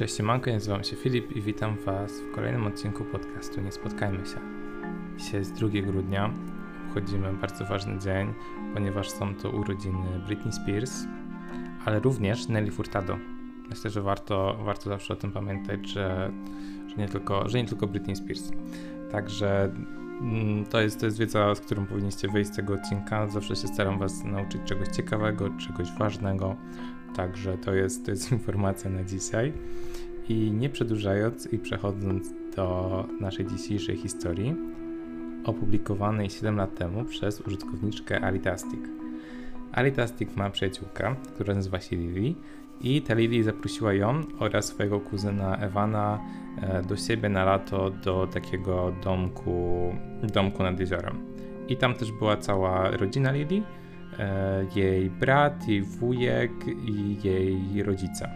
[0.00, 4.40] Cześć, siemanko, nazywam się Filip i witam Was w kolejnym odcinku podcastu Nie Spotkajmy się.
[5.18, 6.34] Dzisiaj jest 2 grudnia,
[6.88, 8.34] obchodzimy bardzo ważny dzień,
[8.74, 11.04] ponieważ są to urodziny Britney Spears,
[11.84, 13.18] ale również Nelly Furtado.
[13.68, 16.32] Myślę, że warto, warto zawsze o tym pamiętać, że,
[16.88, 18.50] że, nie, tylko, że nie tylko Britney Spears.
[19.12, 19.72] Także
[20.20, 23.26] mm, to jest, to jest wiedza, z którą powinniście wyjść z tego odcinka.
[23.26, 26.56] Zawsze się staram Was nauczyć czegoś ciekawego, czegoś ważnego.
[27.16, 29.52] Także to jest, to jest informacja na dzisiaj.
[30.28, 34.56] I nie przedłużając i przechodząc do naszej dzisiejszej historii,
[35.44, 38.80] opublikowanej 7 lat temu przez użytkowniczkę Alitastic.
[39.72, 42.34] Alitastic ma przyjaciółkę, która nazywa się Lily
[42.80, 46.20] i ta Lily zaprosiła ją oraz swojego kuzyna Ewana
[46.62, 51.20] e, do siebie na lato do takiego domku, domku nad jeziorem.
[51.68, 53.79] I tam też była cała rodzina Lily, e,
[54.74, 56.52] jej brat, jej wujek
[56.86, 58.30] i jej rodzice.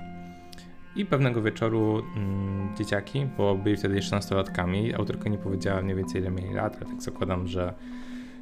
[0.96, 6.20] I pewnego wieczoru mm, dzieciaki, bo byli wtedy jeszcze nastolatkami, autorka nie powiedziała mniej więcej
[6.20, 7.74] ile mieli lat, ale tak zakładam, że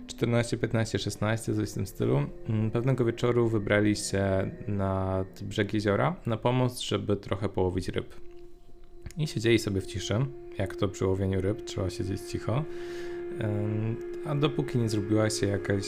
[0.06, 2.22] 14, 15, 16, coś w tym stylu.
[2.48, 8.14] Mm, pewnego wieczoru wybrali się nad brzeg jeziora na pomoc, żeby trochę połowić ryb.
[9.16, 10.14] I siedzieli sobie w ciszy,
[10.58, 12.64] jak to przy łowieniu ryb, trzeba siedzieć cicho.
[14.26, 15.84] A dopóki nie zrobiła się jakaś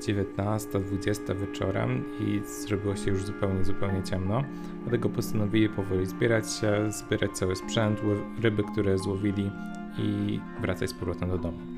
[0.00, 4.42] 19-20 wieczorem i zrobiło się już zupełnie, zupełnie ciemno.
[4.82, 8.00] Dlatego postanowili powoli zbierać się, zbierać cały sprzęt,
[8.40, 9.50] ryby, które złowili
[9.98, 11.75] i wracać z powrotem do domu.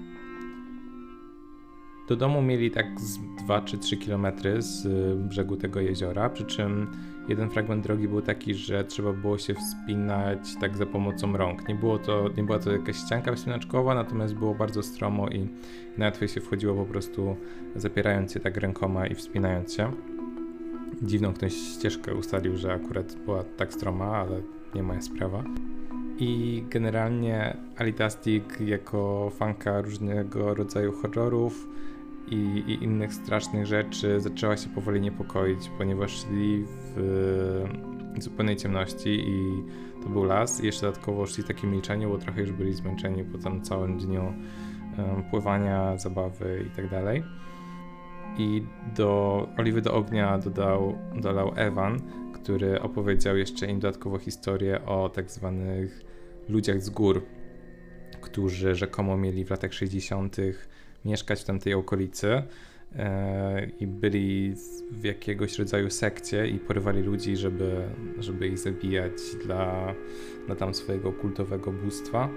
[2.09, 4.27] Do domu mieli tak z 2 czy 3 km
[4.59, 4.87] z
[5.19, 6.87] brzegu tego jeziora, przy czym
[7.29, 11.69] jeden fragment drogi był taki, że trzeba było się wspinać tak za pomocą rąk.
[11.69, 15.49] Nie, było to, nie była to jakaś ścianka wspinaczkowa, natomiast było bardzo stromo i
[15.99, 17.37] najłatwiej się wchodziło po prostu
[17.77, 19.93] zapierając się tak rękoma i wspinając się.
[21.03, 24.43] Dziwną ktoś ścieżkę ustalił, że akurat była tak stroma, ale
[24.75, 25.45] nie moja sprawa.
[26.19, 31.69] I generalnie Alitastic jako fanka różnego rodzaju horrorów
[32.31, 37.65] i, i, innych strasznych rzeczy zaczęła się powoli niepokoić, ponieważ szli w
[38.19, 39.63] zupełnej ciemności i
[40.03, 40.63] to był las.
[40.63, 43.99] I jeszcze dodatkowo szli w takim milczeniu, bo trochę już byli zmęczeni po tym całym
[43.99, 44.33] dniu
[45.31, 47.23] pływania, zabawy i tak dalej.
[48.39, 48.63] I
[48.97, 52.01] do oliwy do ognia dodał, dodał Evan,
[52.33, 56.05] który opowiedział jeszcze im dodatkowo historię o tak zwanych
[56.49, 57.23] ludziach z gór,
[58.21, 60.37] którzy rzekomo mieli w latach 60
[61.09, 62.43] mieszkać w tamtej okolicy
[62.97, 64.55] e, i byli
[64.91, 67.83] w jakiegoś rodzaju sekcie i porywali ludzi, żeby,
[68.19, 69.13] żeby ich zabijać
[69.45, 69.95] dla,
[70.47, 72.29] dla tam swojego kultowego bóstwa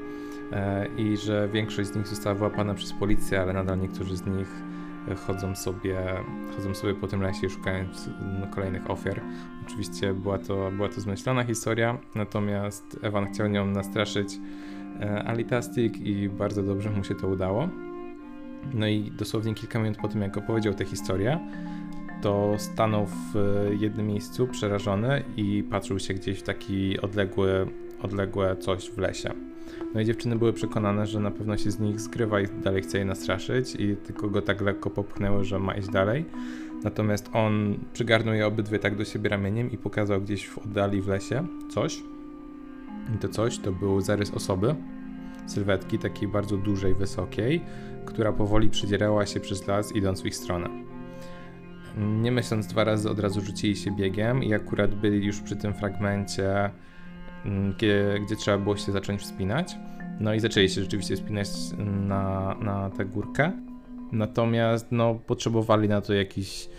[0.51, 4.47] e, i że większość z nich została wyłapana przez policję, ale nadal niektórzy z nich
[5.27, 5.97] chodzą sobie,
[6.55, 8.09] chodzą sobie po tym lesie szukając
[8.51, 9.21] kolejnych ofiar.
[9.67, 14.39] Oczywiście była to, była to zmyślona historia, natomiast Evan chciał nią nastraszyć
[14.99, 17.69] e, Alitastic i bardzo dobrze mu się to udało.
[18.73, 21.39] No i dosłownie kilka minut po tym, jak opowiedział tę historię,
[22.21, 23.35] to stanął w
[23.79, 27.67] jednym miejscu przerażony i patrzył się gdzieś w taki odległy,
[28.01, 29.33] odległe coś w lesie.
[29.93, 32.97] No i dziewczyny były przekonane, że na pewno się z nich zgrywa i dalej chce
[32.97, 36.25] je nastraszyć i tylko go tak lekko popchnęły, że ma iść dalej.
[36.83, 41.07] Natomiast on przygarnął je obydwie tak do siebie ramieniem i pokazał gdzieś w oddali w
[41.07, 42.03] lesie coś.
[43.15, 44.75] I to coś to był zarys osoby,
[45.51, 47.61] sylwetki takiej bardzo dużej, wysokiej,
[48.05, 50.69] która powoli przedzierała się przez las, idąc w ich stronę.
[51.97, 55.73] Nie myśląc dwa razy, od razu rzucili się biegiem i akurat byli już przy tym
[55.73, 56.69] fragmencie,
[57.45, 59.75] mm, gdzie, gdzie trzeba było się zacząć wspinać.
[60.19, 61.47] No i zaczęli się rzeczywiście wspinać
[62.07, 63.51] na, na tę górkę.
[64.11, 66.69] Natomiast no, potrzebowali na to jakiś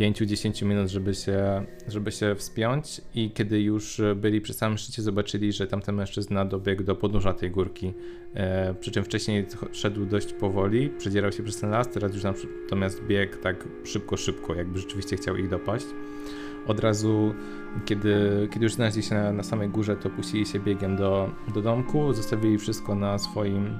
[0.00, 5.52] 5-10 minut, żeby się, żeby się wspiąć i kiedy już byli przy samym szczycie, zobaczyli,
[5.52, 7.92] że tamten mężczyzna dobiegł do podnóża tej górki.
[8.34, 12.24] E, przy czym wcześniej szedł dość powoli, przedzierał się przez ten las, teraz już
[12.62, 15.86] natomiast biegł tak szybko, szybko, jakby rzeczywiście chciał ich dopaść.
[16.66, 17.34] Od razu,
[17.84, 21.62] kiedy, kiedy już znaleźli się na, na samej górze, to puścili się biegiem do, do
[21.62, 23.76] domku, zostawili wszystko na swoim mm,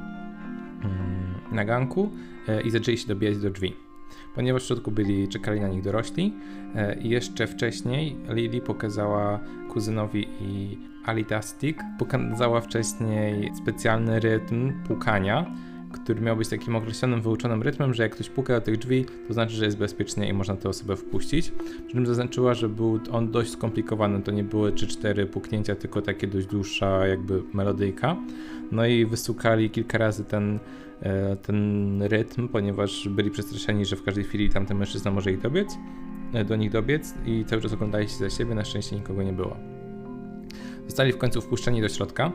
[1.52, 2.10] naganku
[2.48, 3.89] e, i zaczęli się dobijać do drzwi
[4.34, 6.34] ponieważ w środku byli, czekali na nich dorośli.
[6.74, 15.54] E, I jeszcze wcześniej Lily pokazała kuzynowi i Alitastic, pokazała wcześniej specjalny rytm pukania,
[15.92, 19.34] który miał być takim określonym, wyuczonym rytmem, że jak ktoś puka do tych drzwi, to
[19.34, 21.52] znaczy, że jest bezpiecznie i można tę osobę wpuścić.
[21.86, 26.26] Przy czym zaznaczyła, że był on dość skomplikowany, to nie były 3-4 puknięcia, tylko takie
[26.26, 28.16] dość dłuższa jakby melodyjka.
[28.72, 30.58] No i wystukali kilka razy ten
[31.42, 35.78] ten rytm, ponieważ byli przestraszeni, że w każdej chwili tamten mężczyzna może ich dobiec,
[36.32, 39.32] e, do nich dobiec i cały czas oglądali się za siebie, na szczęście nikogo nie
[39.32, 39.56] było.
[40.86, 42.32] Zostali w końcu wpuszczeni do środka.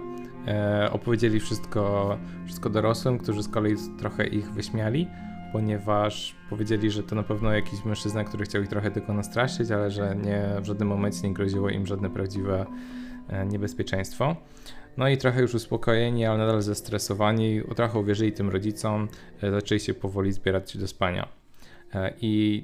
[0.48, 5.08] E, opowiedzieli wszystko, wszystko dorosłym, którzy z kolei trochę ich wyśmiali,
[5.54, 9.92] ponieważ powiedzieli, że to na pewno jakiś mężczyzna, który chciał ich trochę tylko nastraszyć, ale
[9.92, 12.66] że nie, w żadnym momencie nie groziło im żadne prawdziwe
[13.28, 14.36] e, niebezpieczeństwo.
[14.98, 19.08] No i trochę już uspokojeni, ale nadal zestresowani, trochę uwierzyli tym rodzicom,
[19.44, 21.28] e, zaczęli się powoli zbierać do spania.
[21.96, 22.64] E, I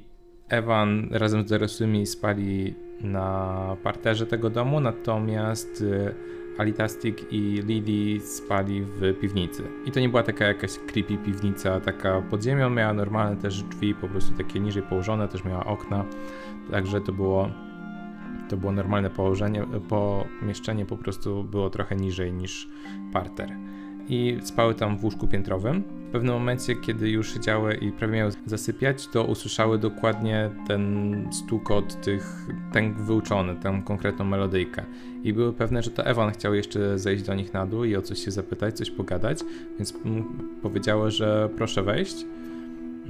[0.49, 6.13] Ewan razem z dorosłymi spali na parterze tego domu, natomiast e,
[6.57, 9.63] Alitastic i Lily spali w piwnicy.
[9.85, 13.95] I to nie była taka jakaś creepy piwnica, taka pod ziemią, miała normalne też drzwi,
[13.95, 16.05] po prostu takie niżej położone, też miała okna,
[16.71, 17.49] także to było
[18.51, 22.67] to było normalne położenie, pomieszczenie po prostu było trochę niżej niż
[23.13, 23.49] parter.
[24.09, 25.83] I spały tam w łóżku piętrowym.
[26.09, 32.01] W pewnym momencie, kiedy już siedziały i prawie miały zasypiać, to usłyszały dokładnie ten stukot
[32.01, 34.85] tych, ten wyuczony, tę konkretną melodyjkę.
[35.23, 38.01] I były pewne, że to Ewan chciał jeszcze zejść do nich na dół i o
[38.01, 39.39] coś się zapytać, coś pogadać,
[39.77, 39.93] więc
[40.61, 42.25] powiedziały, że proszę wejść.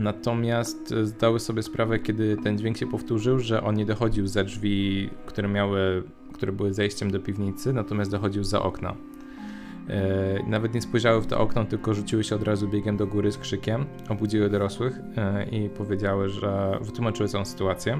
[0.02, 5.10] Natomiast zdały sobie sprawę, kiedy ten dźwięk się powtórzył, że on nie dochodził za drzwi,
[5.26, 6.04] które miały,
[6.34, 8.96] które były zejściem do piwnicy, natomiast dochodził za okna.
[9.90, 13.32] E, nawet nie spojrzały w to okno, tylko rzuciły się od razu biegiem do góry
[13.32, 18.00] z krzykiem, obudziły dorosłych e, i powiedziały, że wytłumaczyły całą sytuację.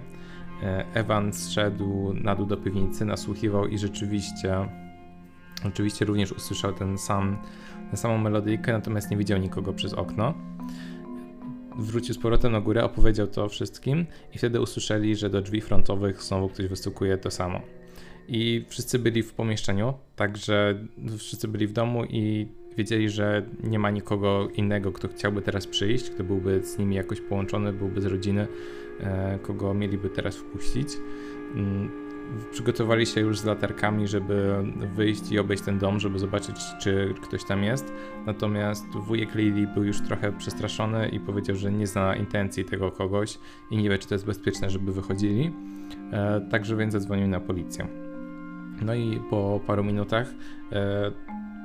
[0.64, 4.56] E, Evan zszedł na dół do piwnicy, nasłuchiwał i rzeczywiście,
[5.68, 7.38] oczywiście również usłyszał ten sam,
[7.92, 10.34] tę samą melodyjkę, natomiast nie widział nikogo przez okno
[11.76, 16.24] wrócił z powrotem na górę, opowiedział to wszystkim i wtedy usłyszeli, że do drzwi frontowych
[16.24, 17.62] znowu ktoś wystukuje to samo.
[18.28, 20.88] I wszyscy byli w pomieszczeniu, także
[21.18, 22.48] wszyscy byli w domu i
[22.78, 27.22] wiedzieli, że nie ma nikogo innego, kto chciałby teraz przyjść, kto byłby z nimi jakoś
[27.22, 28.48] połączony, byłby z rodziny,
[29.00, 30.88] e, kogo mieliby teraz wpuścić.
[32.52, 34.64] Przygotowali się już z latarkami, żeby
[34.96, 37.94] wyjść i obejść ten dom, żeby zobaczyć, czy ktoś tam jest.
[38.26, 43.40] Natomiast wujek Lily był już trochę przestraszony i powiedział, że nie zna intencji tego kogoś
[43.72, 45.52] i nie wie, czy to jest bezpieczne, żeby wychodzili.
[46.12, 47.88] E, także więc zadzwonił na policję.
[48.82, 50.28] No i po paru minutach,
[50.72, 51.12] e,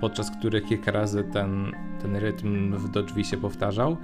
[0.00, 1.72] podczas których kilka razy ten,
[2.02, 3.96] ten rytm do drzwi się powtarzał,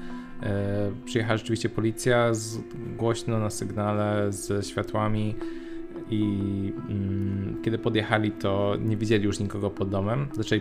[0.43, 2.59] e, przyjechała rzeczywiście policja z,
[2.97, 5.35] głośno na sygnale z światłami
[6.13, 10.29] i mm, kiedy podjechali, to nie widzieli już nikogo pod domem.
[10.33, 10.61] Zaczęli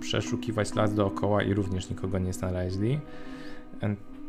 [0.00, 2.98] przeszukiwać las dookoła i również nikogo nie znaleźli.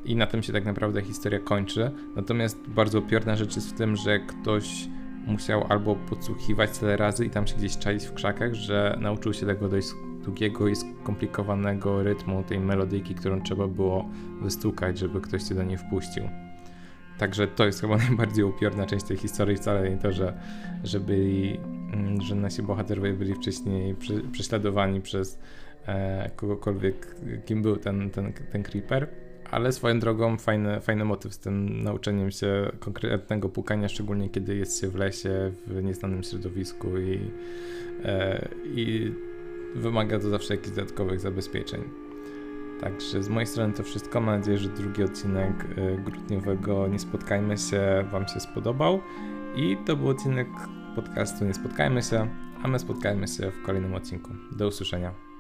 [0.06, 1.92] I na tym się tak naprawdę historia kończy.
[2.16, 4.88] Natomiast bardzo upiorna rzecz jest w tym, że ktoś
[5.28, 9.46] musiał albo podsłuchiwać tyle razy i tam się gdzieś czaić w krzakach, że nauczył się
[9.46, 9.88] tego dość
[10.24, 14.10] długiego i skomplikowanego rytmu tej melodyjki, którą trzeba było
[14.42, 16.24] wystukać, żeby ktoś się do niej wpuścił.
[17.22, 20.34] Także to jest chyba najbardziej upiorna część tej historii, wcale nie to, że,
[20.84, 21.60] że byli,
[21.94, 23.96] mm, że nasi bohaterowie byli wcześniej
[24.32, 25.40] prześladowani przez
[25.88, 27.16] e, kogokolwiek,
[27.46, 29.08] kim był ten, ten, ten creeper.
[29.52, 34.82] Ale swoją drogą fajny, fajny motyw z tym nauczeniem się konkretnego pukania, szczególnie kiedy jest
[34.82, 37.20] się w lesie, w nieznanym środowisku i,
[38.06, 39.14] e, i
[39.76, 41.82] wymaga to zawsze jakichś dodatkowych zabezpieczeń.
[42.82, 44.22] Także z mojej strony to wszystko.
[44.22, 49.02] Mam nadzieję, że drugi odcinek y, grudniowego Nie Spotkajmy się Wam się spodobał.
[49.56, 50.48] I to był odcinek
[50.96, 52.28] podcastu Nie Spotkajmy się,
[52.64, 54.30] a my spotkajmy się w kolejnym odcinku.
[54.52, 55.31] Do usłyszenia.